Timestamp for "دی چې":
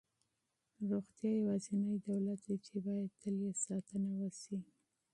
2.47-2.75